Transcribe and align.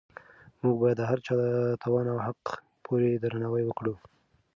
موږ 0.61 0.75
باید 0.81 0.97
د 0.99 1.03
هر 1.09 1.19
چا 1.25 1.33
د 1.41 1.43
توان 1.83 2.05
او 2.13 2.19
حق 2.27 2.41
پوره 2.83 3.11
درناوی 3.23 3.63
وکړو. 3.65 3.93